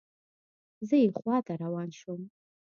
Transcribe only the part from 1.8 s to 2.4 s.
شوم.